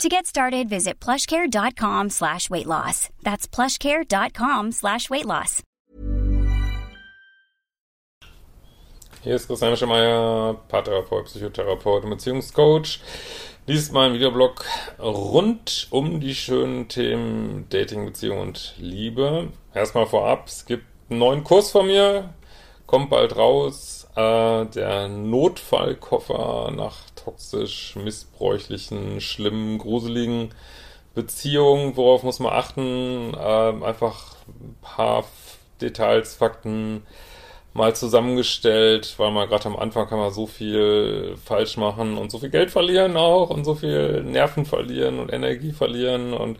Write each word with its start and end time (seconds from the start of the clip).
To 0.00 0.08
get 0.08 0.26
started, 0.26 0.68
visit 0.68 0.98
plushcare.com 0.98 2.10
slash 2.10 2.50
weight 2.50 2.66
loss. 2.66 3.08
That's 3.22 3.46
plushcare.com 3.46 4.72
slash 4.72 5.08
weight 5.10 5.26
loss. 5.26 5.62
Hier 9.22 9.36
ist 9.36 9.46
Christian 9.46 9.76
Schemeier, 9.76 10.56
Paartherapeut, 10.66 11.26
Psychotherapeut 11.26 12.02
und 12.02 12.10
Beziehungscoach. 12.10 12.98
Dies 13.68 13.82
ist 13.82 13.92
mein 13.92 14.14
Videoblog 14.14 14.64
rund 14.98 15.86
um 15.90 16.18
die 16.18 16.34
schönen 16.34 16.88
Themen 16.88 17.68
Dating, 17.68 18.04
Beziehung 18.04 18.40
und 18.40 18.74
Liebe. 18.78 19.52
Erstmal 19.72 20.06
vorab, 20.06 20.48
es 20.48 20.66
gibt 20.66 20.86
einen 21.08 21.20
neuen 21.20 21.44
Kurs 21.44 21.70
von 21.70 21.86
mir, 21.86 22.34
kommt 22.88 23.10
bald 23.10 23.36
raus. 23.36 24.08
Äh, 24.16 24.66
der 24.66 25.06
Notfallkoffer 25.06 26.72
nach 26.72 27.08
toxisch, 27.24 27.96
missbräuchlichen, 27.96 29.20
schlimmen, 29.20 29.78
gruseligen 29.78 30.50
Beziehungen. 31.14 31.96
Worauf 31.96 32.22
muss 32.22 32.40
man 32.40 32.52
achten? 32.52 33.34
Äh, 33.34 33.84
einfach 33.84 34.36
ein 34.48 34.76
paar 34.80 35.24
Details, 35.80 36.34
Fakten 36.34 37.02
mal 37.74 37.94
zusammengestellt, 37.96 39.14
weil 39.16 39.30
man 39.30 39.48
gerade 39.48 39.66
am 39.66 39.76
Anfang 39.76 40.06
kann 40.06 40.18
man 40.18 40.32
so 40.32 40.46
viel 40.46 41.36
falsch 41.42 41.76
machen 41.76 42.18
und 42.18 42.30
so 42.30 42.38
viel 42.38 42.50
Geld 42.50 42.70
verlieren 42.70 43.16
auch 43.16 43.50
und 43.50 43.64
so 43.64 43.74
viel 43.74 44.22
Nerven 44.24 44.66
verlieren 44.66 45.18
und 45.18 45.32
Energie 45.32 45.72
verlieren 45.72 46.34
und 46.34 46.58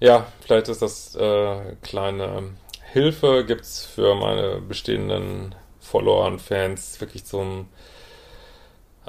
ja, 0.00 0.26
vielleicht 0.40 0.68
ist 0.68 0.82
das 0.82 1.16
äh, 1.16 1.76
kleine 1.82 2.54
Hilfe 2.92 3.44
gibt's 3.44 3.84
für 3.84 4.14
meine 4.14 4.60
bestehenden 4.60 5.54
Follower 5.80 6.26
und 6.26 6.40
Fans 6.40 7.00
wirklich 7.00 7.24
zum 7.24 7.68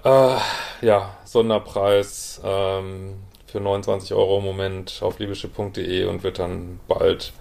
äh, 0.04 0.38
ja, 0.82 1.18
Sonderpreis 1.26 2.42
ähm, 2.44 3.16
für 3.48 3.60
29 3.60 4.14
Euro 4.14 4.40
im 4.40 4.46
Moment 4.46 5.00
auf 5.02 5.20
liebeschiff.de 5.20 6.06
und 6.06 6.24
wird 6.24 6.40
dann 6.40 6.80
bald 6.88 7.34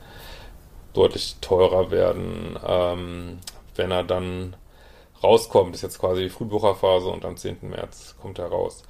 deutlich 0.92 1.36
teurer 1.40 1.90
werden, 1.90 2.58
ähm, 2.66 3.38
wenn 3.74 3.90
er 3.90 4.04
dann 4.04 4.56
rauskommt. 5.22 5.74
Ist 5.74 5.82
jetzt 5.82 5.98
quasi 5.98 6.22
die 6.22 6.30
Frühbucherphase 6.30 7.08
und 7.08 7.24
am 7.24 7.36
10. 7.36 7.58
März 7.62 8.14
kommt 8.20 8.38
er 8.38 8.46
raus. 8.46 8.82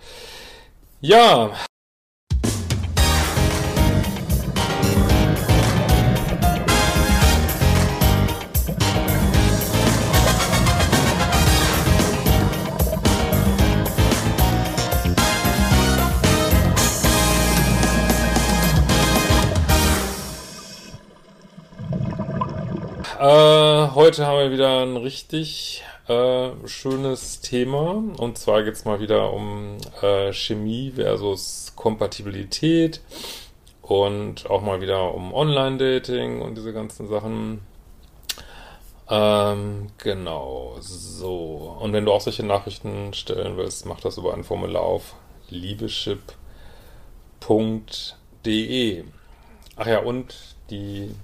Ja, 1.01 1.51
heute 23.95 24.27
haben 24.27 24.39
wir 24.39 24.51
wieder 24.51 24.83
ein 24.83 24.97
richtig 24.97 25.85
äh, 26.09 26.51
schönes 26.67 27.41
Thema. 27.41 28.03
Und 28.17 28.37
zwar 28.39 28.65
geht 28.65 28.75
es 28.75 28.85
mal 28.85 29.01
wieder 29.01 29.33
um 29.33 29.77
äh, 30.03 30.33
Chemie 30.33 30.93
versus 30.95 31.73
Kompatibilität 31.77 33.01
und 33.83 34.51
auch 34.51 34.63
mal 34.63 34.81
wieder 34.81 35.15
um 35.15 35.33
Online-Dating 35.33 36.43
und 36.43 36.57
diese 36.57 36.73
ganzen 36.73 37.07
Sachen. 37.09 37.61
Ähm, 39.09 39.89
genau, 39.99 40.77
so. 40.81 41.77
Und 41.81 41.93
wenn 41.93 42.05
du 42.05 42.13
auch 42.13 42.21
solche 42.21 42.45
Nachrichten 42.45 43.15
stellen 43.15 43.57
willst, 43.57 43.87
mach 43.87 44.01
das 44.01 44.19
über 44.19 44.35
ein 44.35 44.45
Formular 44.45 44.83
auf 44.83 45.15
liebeschip.de. 45.51 46.25
Ach 49.77 49.87
ja, 49.87 49.99
und 50.01 50.35
die 50.71 51.15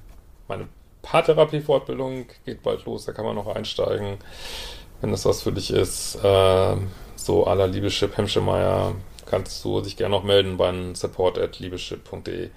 meine 0.46 0.68
Paartherapie-Fortbildung 1.02 2.26
geht 2.44 2.62
bald 2.62 2.84
los, 2.84 3.04
da 3.04 3.12
kann 3.12 3.24
man 3.24 3.36
noch 3.36 3.48
einsteigen, 3.48 4.18
wenn 5.00 5.10
das 5.10 5.24
was 5.24 5.42
für 5.42 5.52
dich 5.52 5.70
ist. 5.70 6.16
Äh, 6.16 6.76
so 7.16 7.46
aller 7.46 7.66
Liebeschip 7.66 8.16
Hemschemeyer 8.16 8.94
kannst 9.26 9.64
du 9.64 9.80
dich 9.80 9.96
gerne 9.96 10.14
noch 10.14 10.24
melden 10.24 10.56
beim 10.56 10.94
support 10.94 11.38
at 11.38 11.58
liebeschip.de. 11.58 12.50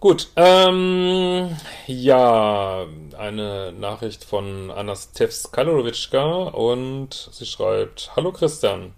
Gut, 0.00 0.28
ähm, 0.36 1.56
ja, 1.88 2.86
eine 3.18 3.72
Nachricht 3.72 4.22
von 4.22 4.70
Anastevs 4.70 5.50
Kalorowitschka 5.50 6.44
und 6.50 7.30
sie 7.32 7.46
schreibt, 7.46 8.12
Hallo 8.14 8.30
Christian, 8.30 8.94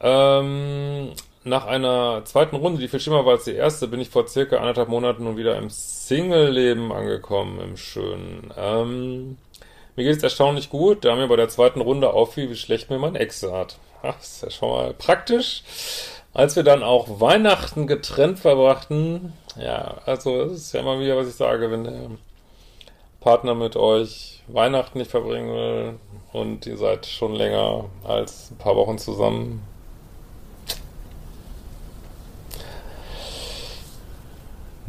ähm, 0.00 1.12
nach 1.44 1.66
einer 1.66 2.22
zweiten 2.24 2.56
Runde, 2.56 2.80
die 2.80 2.88
viel 2.88 3.00
schlimmer 3.00 3.24
war 3.24 3.34
als 3.34 3.44
die 3.44 3.54
erste, 3.54 3.88
bin 3.88 4.00
ich 4.00 4.10
vor 4.10 4.26
circa 4.28 4.56
anderthalb 4.56 4.88
Monaten 4.88 5.24
nun 5.24 5.36
wieder 5.36 5.56
im 5.56 5.70
Single-Leben 5.70 6.92
angekommen, 6.92 7.60
im 7.60 7.76
Schönen. 7.76 8.52
Ähm, 8.56 9.38
mir 9.96 10.04
geht 10.04 10.16
es 10.16 10.22
erstaunlich 10.22 10.70
gut, 10.70 11.04
da 11.04 11.16
mir 11.16 11.28
bei 11.28 11.36
der 11.36 11.48
zweiten 11.48 11.80
Runde 11.80 12.12
auffiel, 12.12 12.50
wie 12.50 12.56
schlecht 12.56 12.90
mir 12.90 12.98
mein 12.98 13.16
Ex 13.16 13.42
hat. 13.42 13.78
Ach, 14.02 14.18
ist 14.20 14.42
ja 14.42 14.50
schon 14.50 14.70
mal 14.70 14.94
praktisch. 14.94 15.62
Als 16.32 16.56
wir 16.56 16.62
dann 16.62 16.82
auch 16.82 17.20
Weihnachten 17.20 17.86
getrennt 17.86 18.38
verbrachten, 18.38 19.32
ja, 19.60 19.96
also 20.06 20.44
das 20.44 20.52
ist 20.52 20.74
ja 20.74 20.80
immer 20.80 21.00
wieder, 21.00 21.16
was 21.16 21.28
ich 21.28 21.34
sage, 21.34 21.70
wenn 21.70 21.84
der 21.84 22.10
Partner 23.20 23.54
mit 23.54 23.76
euch 23.76 24.42
Weihnachten 24.46 24.98
nicht 24.98 25.10
verbringen 25.10 25.54
will 25.54 25.98
und 26.32 26.66
ihr 26.66 26.76
seid 26.76 27.06
schon 27.06 27.34
länger 27.34 27.86
als 28.04 28.50
ein 28.50 28.58
paar 28.58 28.76
Wochen 28.76 28.98
zusammen, 28.98 29.62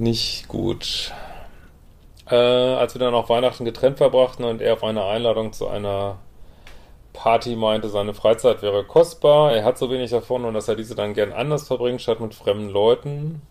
nicht 0.01 0.47
gut. 0.47 1.13
Äh, 2.29 2.35
als 2.35 2.95
wir 2.95 2.99
dann 2.99 3.13
auch 3.13 3.29
Weihnachten 3.29 3.65
getrennt 3.65 3.97
verbrachten 3.97 4.43
und 4.43 4.61
er 4.61 4.73
auf 4.73 4.83
eine 4.83 5.05
Einladung 5.05 5.53
zu 5.53 5.67
einer 5.67 6.17
Party 7.13 7.55
meinte, 7.55 7.89
seine 7.89 8.13
Freizeit 8.13 8.61
wäre 8.61 8.83
kostbar, 8.83 9.53
er 9.53 9.63
hat 9.63 9.77
so 9.77 9.91
wenig 9.91 10.11
davon 10.11 10.45
und 10.45 10.53
dass 10.53 10.67
er 10.67 10.75
diese 10.75 10.95
dann 10.95 11.13
gern 11.13 11.31
anders 11.33 11.67
verbringt, 11.67 12.01
statt 12.01 12.19
mit 12.19 12.33
fremden 12.33 12.69
Leuten, 12.69 13.41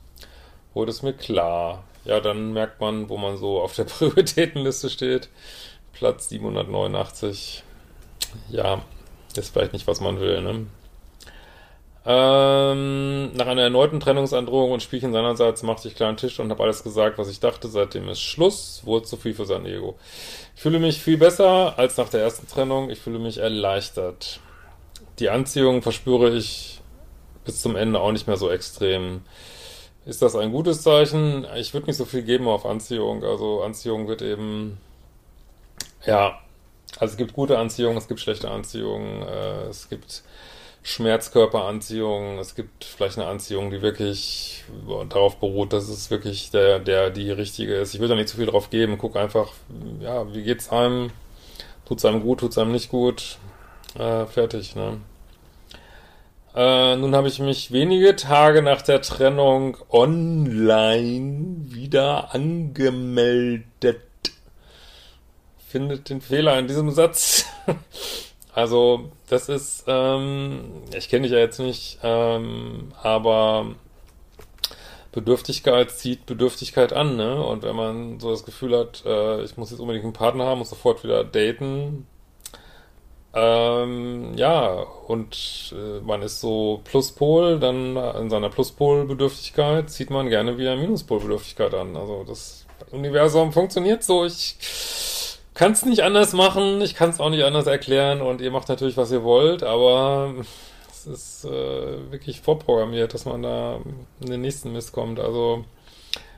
wurde 0.75 0.91
es 0.91 1.03
mir 1.03 1.13
klar. 1.13 1.85
Ja, 2.05 2.21
dann 2.21 2.53
merkt 2.53 2.81
man, 2.81 3.09
wo 3.09 3.17
man 3.17 3.37
so 3.37 3.61
auf 3.61 3.75
der 3.75 3.85
Prioritätenliste 3.85 4.91
steht. 4.91 5.29
Platz 5.93 6.31
789. 6.31 7.63
Ja, 8.49 8.83
ist 9.37 9.53
vielleicht 9.53 9.73
nicht, 9.73 9.87
was 9.87 10.01
man 10.01 10.19
will, 10.19 10.41
ne? 10.43 10.67
Ähm, 12.07 13.33
nach 13.35 13.47
einer 13.47 13.63
erneuten 13.63 14.01
Trennungsandrohung 14.01 14.73
und 14.73 14.83
Spielchen 14.83 15.13
seinerseits 15.13 15.63
machte 15.63 15.87
ich 15.87 15.95
kleinen 15.95 16.17
Tisch 16.17 16.41
und 16.41 16.51
habe 16.51 16.63
alles 16.63 16.83
gesagt, 16.83 17.19
was 17.19 17.29
ich 17.29 17.41
dachte. 17.41 17.69
Seitdem 17.69 18.09
ist 18.09 18.23
Schluss, 18.23 18.83
wurde 18.85 19.05
zu 19.05 19.17
viel 19.17 19.35
für 19.35 19.45
sein 19.45 19.67
Ego. 19.67 19.99
Ich 20.57 20.63
fühle 20.63 20.79
mich 20.79 21.03
viel 21.03 21.19
besser 21.19 21.79
als 21.79 21.97
nach 21.99 22.09
der 22.09 22.23
ersten 22.23 22.47
Trennung. 22.49 22.89
Ich 22.91 23.01
fühle 23.01 23.19
mich 23.19 23.39
erleichtert. 23.39 24.41
Die 25.19 25.29
Anziehung 25.29 25.83
verspüre 25.83 26.31
ich 26.31 26.81
bis 27.45 27.61
zum 27.61 27.77
Ende 27.77 28.01
auch 28.01 28.13
nicht 28.13 28.27
mehr 28.27 28.39
so 28.39 28.51
extrem. 28.51 29.23
Ist 30.07 30.23
das 30.23 30.35
ein 30.35 30.53
gutes 30.53 30.83
Zeichen? 30.83 31.47
Ich 31.57 31.75
würde 31.75 31.89
nicht 31.89 31.97
so 31.97 32.07
viel 32.07 32.23
geben 32.23 32.49
auf 32.49 32.65
Anziehung. 32.65 33.23
Also 33.25 33.63
Anziehung 33.63 34.09
wird 34.09 34.23
eben, 34.23 34.79
ja, 36.07 36.41
also 36.99 37.13
es 37.13 37.17
gibt 37.19 37.35
gute 37.35 37.59
Anziehung, 37.59 37.97
es 37.99 38.09
gibt 38.09 38.21
schlechte 38.21 38.51
Anziehung, 38.51 39.23
äh, 39.23 39.65
es 39.69 39.89
gibt 39.91 40.23
Schmerzkörperanziehung, 40.83 42.39
es 42.39 42.55
gibt 42.55 42.85
vielleicht 42.85 43.19
eine 43.19 43.29
Anziehung, 43.29 43.71
die 43.71 43.83
wirklich 43.83 44.65
darauf 45.09 45.37
beruht, 45.37 45.73
dass 45.73 45.89
es 45.89 46.11
wirklich 46.11 46.51
der, 46.51 46.79
der, 46.79 47.11
die 47.11 47.31
richtige 47.31 47.75
ist. 47.75 47.95
Ich 47.95 48.01
will 48.01 48.09
da 48.09 48.15
nicht 48.15 48.29
zu 48.29 48.39
viel 48.39 48.47
drauf 48.47 48.71
geben, 48.71 48.97
guck 48.99 49.17
einfach, 49.17 49.53
ja, 50.01 50.33
wie 50.33 50.43
geht's 50.43 50.71
einem? 50.71 51.11
Tut's 51.85 52.05
einem 52.05 52.23
gut, 52.23 52.41
tut's 52.41 52.57
einem 52.57 52.73
nicht 52.73 52.91
gut? 52.91 53.39
Äh, 53.99 54.25
fertig, 54.27 54.75
ne? 54.75 55.01
Äh, 56.55 56.97
nun 56.97 57.15
habe 57.15 57.29
ich 57.29 57.39
mich 57.39 57.73
wenige 57.73 58.17
Tage 58.17 58.63
nach 58.63 58.83
der 58.83 59.03
Trennung 59.03 59.77
online 59.91 61.57
wieder 61.61 62.35
angemeldet. 62.35 64.01
Findet 65.69 66.09
den 66.09 66.21
Fehler 66.21 66.59
in 66.59 66.67
diesem 66.67 66.91
Satz. 66.91 67.45
Also, 68.55 69.11
das 69.29 69.49
ist, 69.49 69.85
ähm, 69.87 70.73
ich 70.97 71.09
kenne 71.09 71.23
dich 71.23 71.33
ja 71.33 71.39
jetzt 71.39 71.61
nicht, 71.61 71.99
ähm, 72.03 72.93
aber 73.03 73.75
Bedürftigkeit 75.13 75.91
zieht 75.91 76.27
Bedürftigkeit 76.27 76.93
an, 76.93 77.17
ne? 77.17 77.43
Und 77.45 77.63
wenn 77.63 77.77
man 77.77 78.21
so 78.21 78.31
das 78.31 78.45
Gefühl 78.45 78.77
hat, 78.79 79.05
äh, 79.07 79.43
ich 79.45 79.57
muss 79.57 79.71
jetzt 79.71 79.81
unbedingt 79.81 80.05
einen 80.05 80.13
Partner 80.13 80.47
haben, 80.47 80.59
muss 80.59 80.71
sofort 80.71 81.05
wieder 81.05 81.25
daten, 81.25 82.07
ähm, 83.33 84.33
ja, 84.37 84.67
und 85.07 85.73
äh, 85.73 86.01
man 86.01 86.23
ist 86.23 86.41
so 86.41 86.81
Pluspol, 86.85 87.61
dann 87.61 87.97
in 87.97 88.29
seiner 88.29 88.51
Pluspol-Bedürftigkeit 88.51 89.89
zieht 89.89 90.11
man 90.11 90.29
gerne 90.29 90.59
wieder 90.59 90.75
Minuspol-Bedürftigkeit 90.77 91.73
an. 91.75 91.97
Also 91.97 92.25
das 92.27 92.67
Universum 92.91 93.53
funktioniert 93.53 94.03
so. 94.03 94.25
Ich 94.25 94.57
kann 95.61 95.73
es 95.73 95.85
nicht 95.85 96.03
anders 96.03 96.33
machen, 96.33 96.81
ich 96.81 96.95
kann 96.95 97.11
es 97.11 97.21
auch 97.21 97.29
nicht 97.29 97.45
anders 97.45 97.67
erklären 97.67 98.23
und 98.23 98.41
ihr 98.41 98.51
macht 98.51 98.71
natürlich, 98.71 98.97
was 98.97 99.13
ihr 99.13 99.23
wollt, 99.23 99.63
aber 99.63 100.33
es 100.91 101.07
ist 101.07 101.45
äh, 101.45 102.11
wirklich 102.11 102.41
vorprogrammiert, 102.41 103.13
dass 103.13 103.27
man 103.27 103.43
da 103.43 103.79
in 104.23 104.31
den 104.31 104.41
nächsten 104.41 104.73
Mist 104.73 104.93
kommt. 104.93 105.21
Also 105.21 105.67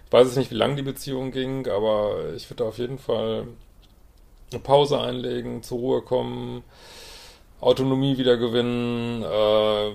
ich 0.06 0.12
weiß 0.12 0.26
jetzt 0.26 0.38
nicht, 0.38 0.50
wie 0.50 0.56
lang 0.56 0.74
die 0.74 0.82
Beziehung 0.82 1.30
ging, 1.30 1.68
aber 1.68 2.32
ich 2.34 2.50
würde 2.50 2.64
auf 2.64 2.78
jeden 2.78 2.98
Fall 2.98 3.46
eine 4.50 4.60
Pause 4.60 5.00
einlegen, 5.00 5.62
zur 5.62 5.78
Ruhe 5.78 6.02
kommen, 6.02 6.64
Autonomie 7.62 8.18
wieder 8.18 8.36
gewinnen, 8.36 9.22
äh, 9.22 9.92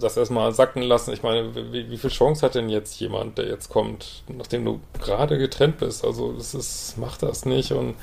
das 0.00 0.16
erstmal 0.16 0.52
sacken 0.52 0.82
lassen. 0.82 1.12
Ich 1.12 1.22
meine, 1.22 1.54
wie, 1.72 1.90
wie 1.90 1.96
viel 1.96 2.10
Chance 2.10 2.44
hat 2.44 2.56
denn 2.56 2.68
jetzt 2.68 2.98
jemand, 2.98 3.38
der 3.38 3.46
jetzt 3.46 3.68
kommt, 3.68 4.24
nachdem 4.28 4.64
du 4.64 4.80
gerade 5.00 5.38
getrennt 5.38 5.78
bist? 5.78 6.04
Also 6.04 6.32
das 6.32 6.54
ist, 6.54 6.96
mach 6.98 7.16
das 7.16 7.44
nicht 7.44 7.72
und 7.72 7.94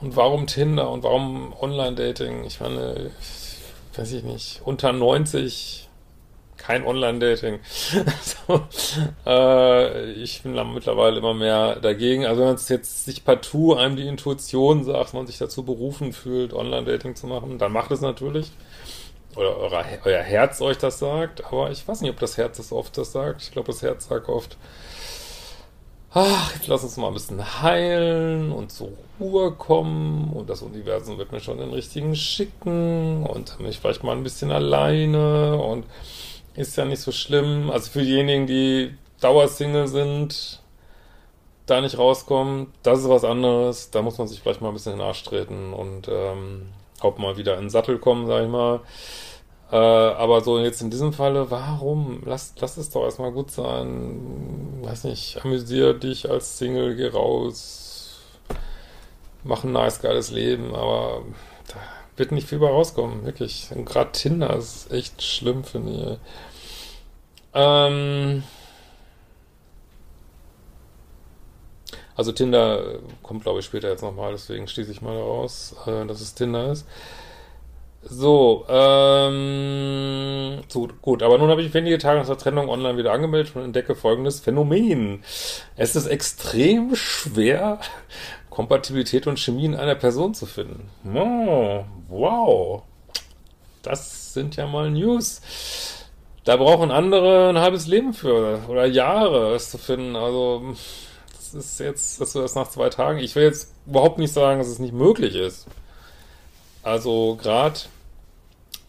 und 0.00 0.14
warum 0.16 0.46
Tinder 0.46 0.90
und 0.90 1.04
warum 1.04 1.54
Online-Dating? 1.58 2.44
Ich 2.44 2.60
meine, 2.60 3.10
weiß 3.96 4.12
ich 4.12 4.24
nicht, 4.24 4.60
unter 4.64 4.92
90 4.92 5.85
kein 6.66 6.84
Online-Dating. 6.84 7.60
so, 8.22 8.60
äh, 9.24 10.12
ich 10.12 10.42
bin 10.42 10.54
mittlerweile 10.74 11.18
immer 11.18 11.32
mehr 11.32 11.76
dagegen. 11.76 12.26
Also 12.26 12.42
wenn 12.42 12.54
es 12.54 12.68
jetzt 12.68 13.04
sich 13.04 13.24
partout 13.24 13.74
einem 13.74 13.94
die 13.94 14.08
Intuition 14.08 14.82
sagt, 14.82 15.14
man 15.14 15.28
sich 15.28 15.38
dazu 15.38 15.62
berufen 15.62 16.12
fühlt, 16.12 16.52
Online-Dating 16.52 17.14
zu 17.14 17.28
machen, 17.28 17.58
dann 17.58 17.70
macht 17.70 17.92
es 17.92 18.00
natürlich. 18.00 18.50
Oder 19.36 19.56
euer, 19.58 19.84
euer 20.04 20.22
Herz 20.22 20.60
euch 20.60 20.78
das 20.78 20.98
sagt. 20.98 21.44
Aber 21.44 21.70
ich 21.70 21.86
weiß 21.86 22.00
nicht, 22.00 22.10
ob 22.10 22.18
das 22.18 22.36
Herz 22.36 22.56
das 22.56 22.72
oft 22.72 22.98
das 22.98 23.12
sagt. 23.12 23.42
Ich 23.42 23.52
glaube, 23.52 23.68
das 23.68 23.82
Herz 23.82 24.08
sagt 24.08 24.28
oft, 24.28 24.56
ach, 26.12 26.52
jetzt 26.54 26.66
lass 26.66 26.82
uns 26.82 26.96
mal 26.96 27.08
ein 27.08 27.14
bisschen 27.14 27.62
heilen 27.62 28.50
und 28.50 28.72
zur 28.72 28.88
Ruhe 29.20 29.52
kommen 29.52 30.32
und 30.32 30.50
das 30.50 30.62
Universum 30.62 31.18
wird 31.18 31.30
mir 31.30 31.40
schon 31.40 31.58
den 31.58 31.70
richtigen 31.70 32.16
schicken 32.16 33.24
und 33.24 33.50
dann 33.50 33.58
bin 33.58 33.66
ich 33.68 33.78
vielleicht 33.78 34.02
mal 34.02 34.16
ein 34.16 34.24
bisschen 34.24 34.50
alleine 34.50 35.56
und 35.56 35.84
ist 36.56 36.76
ja 36.76 36.84
nicht 36.84 37.00
so 37.00 37.12
schlimm. 37.12 37.70
Also 37.70 37.90
für 37.90 38.02
diejenigen, 38.02 38.46
die 38.46 38.94
Dauersingle 39.20 39.88
sind, 39.88 40.62
da 41.66 41.80
nicht 41.80 41.98
rauskommen, 41.98 42.72
das 42.82 43.00
ist 43.00 43.08
was 43.08 43.24
anderes. 43.24 43.90
Da 43.90 44.02
muss 44.02 44.18
man 44.18 44.28
sich 44.28 44.40
vielleicht 44.40 44.60
mal 44.60 44.68
ein 44.68 44.74
bisschen 44.74 44.92
in 44.92 44.98
den 44.98 45.06
Arsch 45.06 45.24
treten 45.24 45.72
und 45.72 46.08
ähm, 46.08 46.68
auch 47.00 47.18
mal 47.18 47.36
wieder 47.36 47.54
in 47.54 47.64
den 47.64 47.70
Sattel 47.70 47.98
kommen, 47.98 48.26
sag 48.26 48.44
ich 48.44 48.48
mal. 48.48 48.80
Äh, 49.70 49.76
aber 49.76 50.42
so 50.42 50.58
jetzt 50.58 50.80
in 50.80 50.90
diesem 50.90 51.12
Falle, 51.12 51.50
warum? 51.50 52.22
Lass, 52.24 52.54
lass 52.60 52.76
es 52.76 52.90
doch 52.90 53.02
erstmal 53.02 53.32
gut 53.32 53.50
sein. 53.50 54.78
Weiß 54.82 55.04
nicht, 55.04 55.44
amüsier 55.44 55.94
dich 55.94 56.30
als 56.30 56.58
Single, 56.58 56.94
geh 56.94 57.08
raus, 57.08 58.20
mach 59.42 59.64
ein 59.64 59.72
nice, 59.72 60.00
geiles 60.00 60.30
Leben, 60.30 60.74
aber 60.74 61.22
da 61.68 61.74
wird 62.16 62.32
nicht 62.32 62.48
viel 62.48 62.58
bei 62.58 62.68
rauskommen, 62.68 63.24
wirklich. 63.24 63.68
Gerade 63.84 64.12
Tinder 64.12 64.56
ist 64.56 64.90
echt 64.92 65.22
schlimm, 65.22 65.64
finde 65.64 65.92
ich. 65.92 66.18
Ähm 67.54 68.42
also 72.16 72.32
Tinder 72.32 72.98
kommt, 73.22 73.42
glaube 73.42 73.60
ich, 73.60 73.66
später 73.66 73.88
jetzt 73.88 74.02
nochmal, 74.02 74.32
deswegen 74.32 74.66
schließe 74.68 74.90
ich 74.90 75.02
mal 75.02 75.14
daraus, 75.16 75.74
äh, 75.86 76.06
dass 76.06 76.20
es 76.20 76.34
Tinder 76.34 76.72
ist. 76.72 76.86
So, 78.08 78.64
ähm, 78.68 80.60
so, 80.68 80.88
gut, 81.02 81.24
aber 81.24 81.38
nun 81.38 81.50
habe 81.50 81.60
ich 81.62 81.74
wenige 81.74 81.98
Tage 81.98 82.20
nach 82.20 82.26
der 82.26 82.38
Trennung 82.38 82.68
online 82.68 82.96
wieder 82.96 83.10
angemeldet 83.10 83.56
und 83.56 83.64
entdecke 83.64 83.96
folgendes 83.96 84.38
Phänomen. 84.38 85.24
Es 85.74 85.96
ist 85.96 86.06
extrem 86.06 86.94
schwer, 86.94 87.80
Kompatibilität 88.48 89.26
und 89.26 89.40
Chemie 89.40 89.64
in 89.64 89.74
einer 89.74 89.96
Person 89.96 90.34
zu 90.34 90.46
finden. 90.46 90.88
Oh, 91.14 91.84
wow. 92.08 92.82
Das 93.82 94.32
sind 94.32 94.54
ja 94.54 94.68
mal 94.68 94.88
News. 94.88 95.40
Da 96.44 96.56
brauchen 96.56 96.92
andere 96.92 97.48
ein 97.48 97.58
halbes 97.58 97.88
Leben 97.88 98.14
für 98.14 98.60
oder 98.68 98.86
Jahre, 98.86 99.52
es 99.56 99.72
zu 99.72 99.78
finden. 99.78 100.14
Also, 100.14 100.76
das 101.36 101.54
ist 101.54 101.80
jetzt, 101.80 102.20
dass 102.20 102.34
du 102.34 102.40
das 102.40 102.54
nach 102.54 102.70
zwei 102.70 102.88
Tagen. 102.88 103.18
Ich 103.18 103.34
will 103.34 103.42
jetzt 103.42 103.72
überhaupt 103.84 104.18
nicht 104.18 104.32
sagen, 104.32 104.60
dass 104.60 104.68
es 104.68 104.78
nicht 104.78 104.94
möglich 104.94 105.34
ist. 105.34 105.66
Also, 106.84 107.36
gerade 107.42 107.80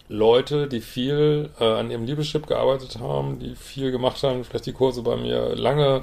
Leute, 0.08 0.68
die 0.68 0.80
viel 0.80 1.50
äh, 1.60 1.64
an 1.64 1.90
ihrem 1.90 2.04
Liebeschip 2.04 2.46
gearbeitet 2.46 2.98
haben, 2.98 3.38
die 3.38 3.54
viel 3.54 3.90
gemacht 3.90 4.22
haben, 4.22 4.44
vielleicht 4.44 4.66
die 4.66 4.72
Kurse 4.72 5.02
bei 5.02 5.16
mir 5.16 5.54
lange 5.54 6.02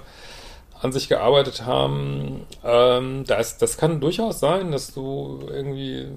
an 0.81 0.91
sich 0.91 1.09
gearbeitet 1.09 1.65
haben, 1.65 2.45
ähm, 2.63 3.23
das, 3.25 3.57
das 3.57 3.77
kann 3.77 4.01
durchaus 4.01 4.39
sein, 4.39 4.71
dass 4.71 4.93
du 4.93 5.39
irgendwie 5.49 6.07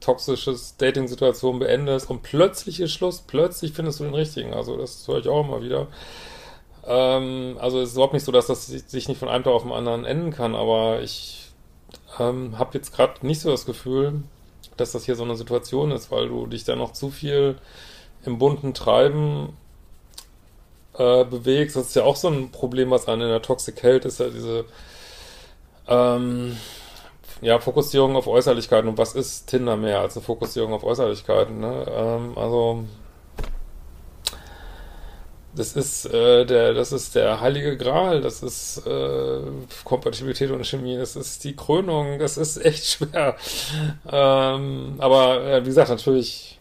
toxisches 0.00 0.76
Dating-Situation 0.76 1.58
beendest 1.58 2.10
und 2.10 2.22
plötzlich 2.22 2.80
ist 2.80 2.92
Schluss, 2.92 3.22
plötzlich 3.26 3.72
findest 3.72 4.00
du 4.00 4.04
den 4.04 4.14
richtigen. 4.14 4.54
Also 4.54 4.76
das 4.76 5.06
höre 5.06 5.18
ich 5.18 5.28
auch 5.28 5.44
immer 5.44 5.62
wieder. 5.62 5.88
Ähm, 6.86 7.56
also 7.60 7.80
es 7.80 7.90
ist 7.90 7.94
überhaupt 7.94 8.14
nicht 8.14 8.24
so, 8.24 8.32
dass 8.32 8.46
das 8.46 8.66
sich 8.66 9.08
nicht 9.08 9.18
von 9.18 9.28
einem 9.28 9.44
Tag 9.44 9.52
auf 9.52 9.62
den 9.62 9.72
anderen 9.72 10.04
enden 10.04 10.30
kann, 10.32 10.54
aber 10.54 11.02
ich 11.02 11.50
ähm, 12.18 12.58
habe 12.58 12.70
jetzt 12.74 12.94
gerade 12.94 13.26
nicht 13.26 13.40
so 13.40 13.50
das 13.50 13.66
Gefühl, 13.66 14.22
dass 14.80 14.92
das 14.92 15.04
hier 15.04 15.16
so 15.16 15.24
eine 15.24 15.36
Situation 15.36 15.90
ist, 15.90 16.10
weil 16.10 16.28
du 16.28 16.46
dich 16.46 16.64
da 16.64 16.76
noch 16.76 16.92
zu 16.92 17.10
viel 17.10 17.56
im 18.24 18.38
bunten 18.38 18.74
Treiben 18.74 19.56
äh, 20.94 21.24
bewegst. 21.24 21.76
Das 21.76 21.88
ist 21.88 21.96
ja 21.96 22.04
auch 22.04 22.16
so 22.16 22.28
ein 22.28 22.50
Problem, 22.50 22.90
was 22.90 23.08
einen 23.08 23.22
in 23.22 23.28
der 23.28 23.42
Toxic 23.42 23.82
hält, 23.82 24.04
ist 24.04 24.20
ja 24.20 24.28
diese 24.28 24.64
ähm, 25.88 26.56
ja, 27.40 27.58
Fokussierung 27.58 28.16
auf 28.16 28.26
Äußerlichkeiten. 28.26 28.88
Und 28.88 28.98
was 28.98 29.14
ist 29.14 29.46
Tinder 29.46 29.76
mehr 29.76 30.00
als 30.00 30.16
eine 30.16 30.24
Fokussierung 30.24 30.72
auf 30.72 30.84
Äußerlichkeiten? 30.84 31.60
Ne? 31.60 31.86
Ähm, 31.88 32.32
also 32.36 32.84
das 35.54 35.72
ist 35.72 36.06
äh, 36.06 36.44
der, 36.44 36.74
das 36.74 36.92
ist 36.92 37.14
der 37.14 37.40
heilige 37.40 37.76
Gral, 37.76 38.20
das 38.20 38.42
ist 38.42 38.86
äh, 38.86 39.40
Kompatibilität 39.84 40.50
und 40.50 40.64
Chemie, 40.64 40.96
das 40.96 41.16
ist 41.16 41.42
die 41.44 41.56
Krönung, 41.56 42.18
das 42.18 42.36
ist 42.36 42.64
echt 42.64 42.84
schwer. 42.86 43.36
Ähm, 44.10 44.94
aber 44.98 45.44
äh, 45.44 45.62
wie 45.62 45.68
gesagt, 45.68 45.90
natürlich 45.90 46.60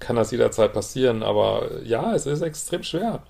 kann 0.00 0.16
das 0.16 0.30
jederzeit 0.30 0.72
passieren, 0.72 1.22
aber 1.22 1.82
ja, 1.82 2.14
es 2.14 2.26
ist 2.26 2.42
extrem 2.42 2.82
schwer. 2.82 3.22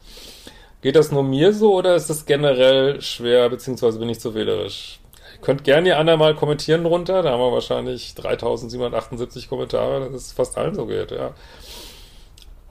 Geht 0.83 0.97
das 0.97 1.11
nur 1.11 1.23
mir 1.23 1.53
so 1.53 1.75
oder 1.75 1.95
ist 1.95 2.11
es 2.11 2.27
generell 2.27 3.01
schwer, 3.01 3.49
beziehungsweise 3.49 3.99
bin 3.99 4.09
ich 4.09 4.21
zu 4.21 4.35
wählerisch? 4.35 5.01
Ihr 5.35 5.41
könnt 5.41 5.65
gerne 5.65 5.89
ihr 5.89 5.99
anderen 5.99 6.19
mal 6.19 6.35
kommentieren 6.35 6.85
drunter, 6.85 7.23
da 7.23 7.33
haben 7.33 7.41
wir 7.41 7.53
wahrscheinlich 7.53 8.15
3778 8.15 9.49
Kommentare, 9.49 10.11
dass 10.11 10.27
es 10.27 10.33
fast 10.33 10.59
allen 10.59 10.75
so 10.75 10.87
geht, 10.87 11.11
ja. 11.11 11.33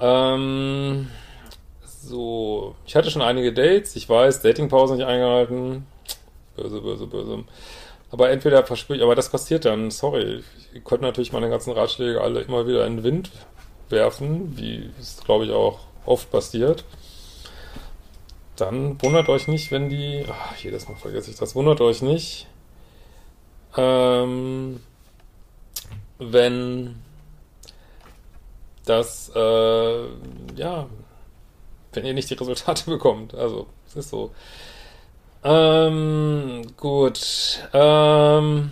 Ähm, 0.03 1.07
so, 1.85 2.75
ich 2.85 2.93
hatte 2.95 3.09
schon 3.09 3.21
einige 3.21 3.53
Dates, 3.53 3.95
ich 3.95 4.09
weiß, 4.09 4.41
Datingpause 4.41 4.95
nicht 4.95 5.05
eingehalten. 5.05 5.87
Böse, 6.57 6.81
böse, 6.81 7.07
böse. 7.07 7.43
Aber 8.11 8.29
entweder 8.29 8.65
versprich, 8.65 9.01
aber 9.01 9.15
das 9.15 9.29
passiert 9.29 9.63
dann, 9.63 9.91
sorry. 9.91 10.43
Ihr 10.73 10.81
könnt 10.81 11.01
natürlich 11.01 11.31
meine 11.31 11.49
ganzen 11.49 11.71
Ratschläge 11.71 12.19
alle 12.19 12.41
immer 12.41 12.67
wieder 12.67 12.85
in 12.85 12.97
den 12.97 13.03
Wind 13.03 13.31
werfen, 13.89 14.57
wie 14.57 14.89
es, 14.99 15.21
glaube 15.23 15.45
ich, 15.45 15.51
auch 15.51 15.79
oft 16.05 16.29
passiert. 16.29 16.83
Dann 18.57 19.01
wundert 19.01 19.29
euch 19.29 19.47
nicht, 19.47 19.71
wenn 19.71 19.89
die, 19.89 20.25
ach, 20.29 20.57
jedes 20.57 20.89
Mal 20.89 20.95
vergesse 20.95 21.31
ich 21.31 21.37
das, 21.37 21.55
wundert 21.55 21.79
euch 21.79 22.01
nicht, 22.01 22.47
ähm, 23.77 24.81
wenn 26.19 26.95
dass, 28.85 29.31
äh, 29.35 30.05
ja, 30.55 30.87
wenn 31.93 32.05
ihr 32.05 32.13
nicht 32.13 32.29
die 32.29 32.35
Resultate 32.35 32.85
bekommt. 32.89 33.33
Also, 33.33 33.67
es 33.87 33.95
ist 33.95 34.09
so. 34.09 34.31
Ähm, 35.43 36.61
gut. 36.77 37.59
Ähm, 37.73 38.71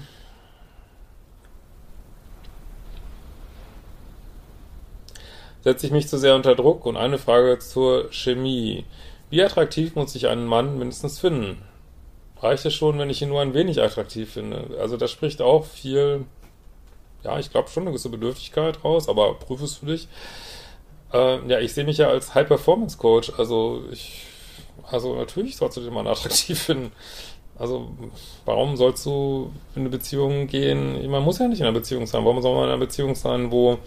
setze 5.63 5.85
ich 5.85 5.91
mich 5.91 6.07
zu 6.07 6.17
sehr 6.17 6.35
unter 6.35 6.55
Druck? 6.55 6.85
Und 6.85 6.97
eine 6.97 7.17
Frage 7.17 7.59
zur 7.59 8.11
Chemie. 8.11 8.85
Wie 9.29 9.43
attraktiv 9.43 9.95
muss 9.95 10.15
ich 10.15 10.27
einen 10.27 10.45
Mann 10.45 10.77
mindestens 10.77 11.19
finden? 11.19 11.61
Reicht 12.41 12.65
es 12.65 12.73
schon, 12.73 12.97
wenn 12.97 13.09
ich 13.09 13.21
ihn 13.21 13.29
nur 13.29 13.41
ein 13.41 13.53
wenig 13.53 13.81
attraktiv 13.81 14.33
finde? 14.33 14.77
Also 14.79 14.97
da 14.97 15.07
spricht 15.07 15.41
auch 15.41 15.65
viel 15.65 16.25
ja, 17.23 17.39
ich 17.39 17.51
glaube 17.51 17.69
schon 17.69 17.83
eine 17.83 17.91
gewisse 17.91 18.09
Bedürftigkeit 18.09 18.83
raus, 18.83 19.09
aber 19.09 19.33
prüfe 19.35 19.65
es 19.65 19.75
für 19.75 19.85
dich. 19.87 20.07
Äh, 21.13 21.47
ja, 21.47 21.59
ich 21.59 21.73
sehe 21.73 21.83
mich 21.83 21.97
ja 21.97 22.07
als 22.07 22.33
High-Performance-Coach. 22.35 23.33
Also 23.37 23.83
ich, 23.91 24.25
also 24.89 25.15
natürlich 25.15 25.57
sollst 25.57 25.77
du 25.77 25.81
den 25.81 25.93
Mann 25.93 26.07
attraktiv 26.07 26.59
finden. 26.59 26.91
Also 27.57 27.89
warum 28.45 28.75
sollst 28.75 29.05
du 29.05 29.51
in 29.75 29.81
eine 29.81 29.89
Beziehung 29.89 30.47
gehen? 30.47 31.09
Man 31.09 31.23
muss 31.23 31.39
ja 31.39 31.47
nicht 31.47 31.59
in 31.59 31.67
einer 31.67 31.77
Beziehung 31.77 32.07
sein. 32.07 32.25
Warum 32.25 32.41
soll 32.41 32.55
man 32.55 32.63
in 32.63 32.69
einer 32.69 32.79
Beziehung 32.79 33.13
sein, 33.13 33.51
wo 33.51 33.77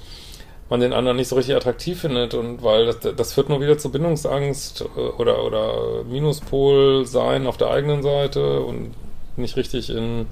man 0.70 0.80
den 0.80 0.92
anderen 0.92 1.16
nicht 1.16 1.28
so 1.28 1.36
richtig 1.36 1.56
attraktiv 1.56 2.00
findet 2.00 2.34
und 2.34 2.62
weil 2.62 2.86
das, 2.86 3.00
das 3.00 3.32
führt 3.34 3.48
nur 3.48 3.60
wieder 3.60 3.76
zu 3.76 3.90
Bindungsangst 3.90 4.84
äh, 4.96 5.00
oder, 5.00 5.44
oder 5.44 6.04
Minuspol 6.04 7.04
sein 7.06 7.46
auf 7.46 7.56
der 7.56 7.70
eigenen 7.70 8.02
Seite 8.02 8.60
und 8.60 8.92
nicht 9.36 9.56
richtig 9.56 9.90
in 9.90 10.26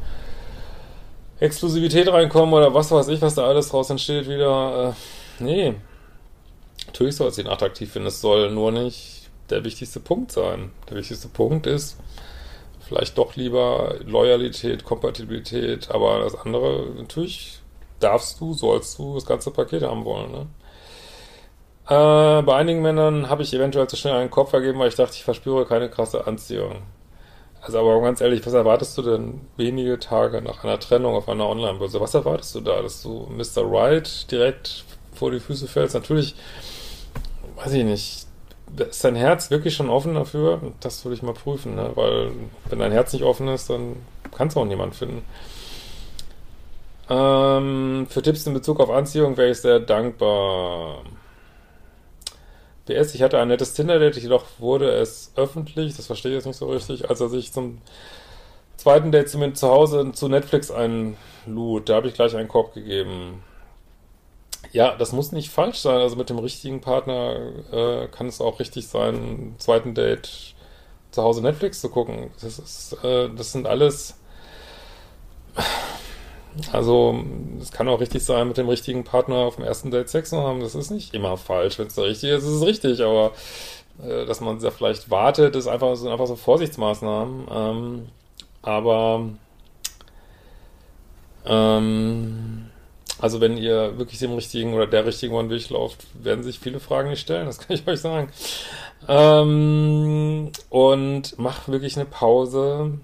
Exklusivität 1.42 2.08
reinkommen 2.08 2.54
oder 2.54 2.72
was 2.72 2.92
weiß 2.92 3.08
ich, 3.08 3.20
was 3.20 3.34
da 3.34 3.44
alles 3.44 3.68
draus 3.68 3.90
entsteht 3.90 4.28
wieder. 4.28 4.94
Äh, 5.40 5.42
nee. 5.42 5.74
Natürlich 6.86 7.16
soll 7.16 7.28
es 7.28 7.38
ihn 7.38 7.48
attraktiv 7.48 7.92
finden. 7.92 8.08
Es 8.08 8.20
soll 8.20 8.52
nur 8.52 8.70
nicht 8.70 9.28
der 9.50 9.64
wichtigste 9.64 9.98
Punkt 9.98 10.30
sein. 10.30 10.70
Der 10.88 10.96
wichtigste 10.96 11.28
Punkt 11.28 11.66
ist 11.66 11.98
vielleicht 12.86 13.18
doch 13.18 13.34
lieber 13.34 13.96
Loyalität, 14.04 14.84
Kompatibilität, 14.84 15.90
aber 15.90 16.20
das 16.20 16.36
andere 16.36 16.86
natürlich 16.96 17.58
darfst 17.98 18.40
du, 18.40 18.54
sollst 18.54 18.98
du 18.98 19.14
das 19.14 19.26
ganze 19.26 19.50
Paket 19.50 19.82
haben 19.82 20.04
wollen. 20.04 20.30
Ne? 20.30 20.46
Äh, 21.88 22.42
bei 22.42 22.54
einigen 22.54 22.82
Männern 22.82 23.28
habe 23.28 23.42
ich 23.42 23.52
eventuell 23.52 23.88
zu 23.88 23.96
schnell 23.96 24.14
einen 24.14 24.30
Kopf 24.30 24.50
vergeben, 24.50 24.78
weil 24.78 24.88
ich 24.88 24.94
dachte, 24.94 25.14
ich 25.14 25.24
verspüre 25.24 25.66
keine 25.66 25.90
krasse 25.90 26.26
Anziehung. 26.26 26.82
Also 27.62 27.78
aber 27.78 28.00
ganz 28.02 28.20
ehrlich, 28.20 28.44
was 28.44 28.54
erwartest 28.54 28.98
du 28.98 29.02
denn 29.02 29.40
wenige 29.56 30.00
Tage 30.00 30.42
nach 30.42 30.64
einer 30.64 30.80
Trennung 30.80 31.14
auf 31.14 31.28
einer 31.28 31.48
Online-Börse? 31.48 32.00
Was 32.00 32.12
erwartest 32.12 32.56
du 32.56 32.60
da, 32.60 32.82
dass 32.82 33.02
du 33.02 33.28
Mr. 33.30 33.62
Right 33.64 34.30
direkt 34.32 34.84
vor 35.14 35.30
die 35.30 35.38
Füße 35.38 35.68
fällst? 35.68 35.94
Natürlich, 35.94 36.34
weiß 37.56 37.72
ich 37.74 37.84
nicht, 37.84 38.26
ist 38.76 39.04
dein 39.04 39.14
Herz 39.14 39.50
wirklich 39.52 39.76
schon 39.76 39.90
offen 39.90 40.14
dafür? 40.14 40.60
Das 40.80 41.04
würde 41.04 41.14
ich 41.14 41.22
mal 41.22 41.34
prüfen, 41.34 41.76
ne? 41.76 41.92
weil 41.94 42.32
wenn 42.68 42.80
dein 42.80 42.90
Herz 42.90 43.12
nicht 43.12 43.22
offen 43.22 43.46
ist, 43.46 43.70
dann 43.70 43.94
kannst 44.36 44.56
du 44.56 44.60
auch 44.60 44.64
niemanden 44.64 44.94
finden. 44.94 45.22
Ähm, 47.08 48.06
für 48.08 48.22
Tipps 48.22 48.44
in 48.44 48.54
Bezug 48.54 48.80
auf 48.80 48.90
Anziehung 48.90 49.36
wäre 49.36 49.50
ich 49.50 49.60
sehr 49.60 49.78
dankbar. 49.78 51.02
PS, 52.86 53.14
ich 53.14 53.22
hatte 53.22 53.38
ein 53.38 53.48
nettes 53.48 53.74
Tinder-Date, 53.74 54.16
jedoch 54.16 54.44
wurde 54.58 54.90
es 54.90 55.32
öffentlich, 55.36 55.96
das 55.96 56.06
verstehe 56.06 56.32
ich 56.32 56.36
jetzt 56.36 56.46
nicht 56.46 56.56
so 56.56 56.68
richtig, 56.68 57.08
als 57.08 57.20
er 57.20 57.28
sich 57.28 57.52
zum 57.52 57.78
zweiten 58.76 59.12
Date 59.12 59.28
zu 59.28 59.38
mir 59.38 59.52
zu 59.54 59.68
Hause 59.68 60.10
zu 60.12 60.28
Netflix 60.28 60.70
einlud. 60.70 61.88
Da 61.88 61.94
habe 61.94 62.08
ich 62.08 62.14
gleich 62.14 62.34
einen 62.34 62.48
Korb 62.48 62.74
gegeben. 62.74 63.42
Ja, 64.72 64.96
das 64.96 65.12
muss 65.12 65.32
nicht 65.32 65.50
falsch 65.50 65.78
sein. 65.78 66.00
Also 66.00 66.16
mit 66.16 66.30
dem 66.30 66.38
richtigen 66.38 66.80
Partner 66.80 67.52
äh, 67.72 68.08
kann 68.08 68.26
es 68.26 68.40
auch 68.40 68.58
richtig 68.58 68.88
sein, 68.88 69.54
zweiten 69.58 69.94
Date 69.94 70.54
zu 71.12 71.22
Hause 71.22 71.42
Netflix 71.42 71.80
zu 71.80 71.90
gucken. 71.90 72.30
Das 72.40 72.58
ist, 72.58 72.96
äh, 73.04 73.28
das 73.30 73.52
sind 73.52 73.66
alles 73.66 74.18
also, 76.72 77.22
es 77.60 77.72
kann 77.72 77.88
auch 77.88 78.00
richtig 78.00 78.24
sein, 78.24 78.48
mit 78.48 78.56
dem 78.56 78.68
richtigen 78.68 79.04
Partner 79.04 79.36
auf 79.36 79.56
dem 79.56 79.64
ersten 79.64 79.90
Date 79.90 80.08
Sex 80.08 80.30
zu 80.30 80.38
haben. 80.38 80.60
Das 80.60 80.74
ist 80.74 80.90
nicht 80.90 81.14
immer 81.14 81.36
falsch. 81.36 81.78
Wenn 81.78 81.86
es 81.86 81.94
da 81.94 82.02
richtig 82.02 82.30
ist, 82.30 82.44
ist 82.44 82.50
es 82.50 82.66
richtig. 82.66 83.02
Aber 83.02 83.32
äh, 84.02 84.26
dass 84.26 84.40
man 84.40 84.60
da 84.60 84.70
vielleicht 84.70 85.10
wartet, 85.10 85.56
ist 85.56 85.66
einfach, 85.66 85.96
sind 85.96 86.10
einfach 86.10 86.26
so 86.26 86.36
Vorsichtsmaßnahmen. 86.36 87.46
Ähm, 87.50 88.08
aber 88.62 89.28
ähm, 91.44 92.66
also 93.18 93.40
wenn 93.40 93.56
ihr 93.56 93.98
wirklich 93.98 94.18
dem 94.18 94.32
richtigen 94.34 94.74
oder 94.74 94.86
der 94.86 95.06
richtigen 95.06 95.34
One 95.34 95.50
Weg 95.50 95.70
lauft, 95.70 96.06
werden 96.14 96.44
sich 96.44 96.58
viele 96.58 96.80
Fragen 96.80 97.10
nicht 97.10 97.20
stellen, 97.20 97.46
das 97.46 97.58
kann 97.66 97.76
ich 97.76 97.86
euch 97.86 98.00
sagen. 98.00 98.30
Ähm, 99.08 100.50
und 100.70 101.38
mach 101.38 101.68
wirklich 101.68 101.96
eine 101.96 102.06
Pause. 102.06 102.98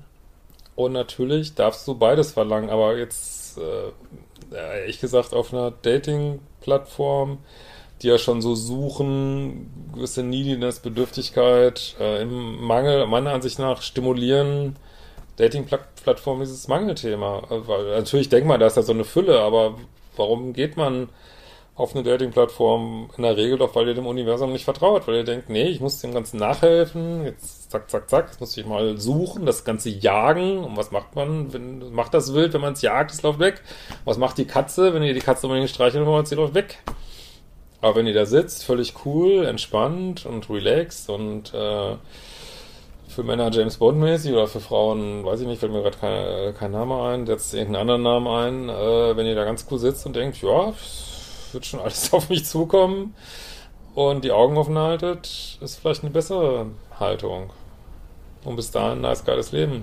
Und 0.75 0.93
natürlich 0.93 1.55
darfst 1.55 1.87
du 1.89 1.95
beides 1.97 2.33
verlangen, 2.33 2.71
aber 2.71 2.97
jetzt 2.97 3.38
äh, 3.61 4.81
ehrlich 4.81 5.01
gesagt 5.01 5.35
auf 5.35 5.53
einer 5.53 5.71
Dating-Plattform, 5.71 7.39
die 8.03 8.09
ja 8.09 8.19
schon 8.19 8.43
so 8.43 8.55
suchen, 8.55 9.71
gewisse 9.95 10.23
Neediness, 10.23 10.81
Bedürftigkeit, 10.81 11.97
äh, 12.01 12.23
im 12.23 12.61
Mangel, 12.63 13.07
meiner 13.07 13.33
Ansicht 13.33 13.59
nach 13.59 13.83
stimulieren 13.83 14.77
Dating-Plattformen 15.37 16.41
dieses 16.41 16.69
Mangelthema. 16.69 17.43
Weil 17.49 17.97
natürlich 17.97 18.29
denkt 18.29 18.47
man, 18.47 18.61
da 18.61 18.67
ist 18.67 18.77
ja 18.77 18.83
so 18.83 18.93
eine 18.93 19.05
Fülle, 19.05 19.41
aber 19.41 19.79
warum 20.17 20.53
geht 20.53 20.77
man 20.77 21.09
auf 21.79 21.95
eine 21.95 22.03
Dating-Plattform 22.03 23.09
in 23.17 23.23
der 23.23 23.37
Regel 23.37 23.57
doch, 23.57 23.77
weil 23.77 23.87
ihr 23.87 23.95
dem 23.95 24.07
Universum 24.07 24.53
nicht 24.53 24.65
vertraut, 24.65 25.07
weil 25.07 25.15
ihr 25.15 25.25
denkt, 25.25 25.49
nee, 25.49 25.69
ich 25.69 25.81
muss 25.81 26.01
dem 26.01 26.13
Ganzen 26.13 26.37
nachhelfen, 26.37 27.25
jetzt 27.25 27.71
zack, 27.71 27.89
zack, 27.89 28.11
zack, 28.11 28.27
jetzt 28.27 28.41
muss 28.41 28.57
ich 28.57 28.67
mal 28.67 28.99
suchen, 28.99 29.47
das 29.47 29.65
Ganze 29.65 29.89
jagen. 29.89 30.65
Und 30.65 30.77
was 30.77 30.91
macht 30.91 31.15
man, 31.15 31.53
wenn, 31.53 31.93
macht 31.93 32.15
das 32.15 32.35
Wild, 32.35 32.53
wenn 32.53 32.63
man 32.63 32.73
es 32.73 32.83
jagt, 32.83 33.13
es 33.13 33.23
läuft 33.23 33.39
weg? 33.39 33.63
Was 34.05 34.19
macht 34.19 34.39
die 34.39 34.45
Katze, 34.45 34.93
wenn 34.93 35.05
ihr 35.05 35.15
die 35.15 35.21
Katze 35.21 35.47
unbedingt 35.47 35.71
streicheln 35.71 36.05
wollt, 36.05 36.27
sie 36.27 36.35
läuft 36.35 36.55
weg? 36.55 36.79
Aber 37.81 37.95
wenn 37.95 38.09
ihr 38.09 38.15
da 38.15 38.27
sitzt, 38.27 38.65
völlig 38.65 38.95
cool, 39.05 39.47
entspannt 39.47 40.27
und 40.27 40.51
relaxed 40.51 41.09
und 41.09 41.55
äh, 41.55 41.95
für 43.09 43.23
Männer 43.23 43.53
James 43.53 43.77
Bond 43.77 44.01
mäßig 44.01 44.33
oder 44.33 44.49
für 44.49 44.59
Frauen, 44.59 45.25
weiß 45.25 45.43
ich 45.43 45.47
nicht, 45.47 45.61
fällt 45.61 45.71
mir 45.71 45.83
gerade 45.83 45.97
kein, 45.97 46.55
kein 46.57 46.73
Name 46.73 47.01
ein, 47.05 47.27
jetzt 47.27 47.55
irgendeinen 47.55 47.89
anderen 47.89 48.03
Namen 48.03 48.27
ein, 48.27 48.69
äh, 48.69 49.17
wenn 49.17 49.27
ihr 49.27 49.37
da 49.37 49.45
ganz 49.45 49.65
cool 49.71 49.79
sitzt 49.79 50.07
und 50.07 50.17
denkt, 50.17 50.43
ja, 50.43 50.73
wird 51.55 51.67
schon 51.67 51.81
alles 51.81 52.13
auf 52.13 52.29
mich 52.29 52.45
zukommen 52.45 53.15
und 53.95 54.25
die 54.25 54.33
Augen 54.33 54.57
offen 54.57 54.79
haltet, 54.79 55.59
ist 55.61 55.77
vielleicht 55.77 56.03
eine 56.03 56.11
bessere 56.11 56.67
Haltung. 56.99 57.51
Und 58.45 58.57
bis 58.57 58.71
dahin, 58.71 59.01
nice, 59.01 59.25
geiles 59.25 59.53
Leben. 59.53 59.83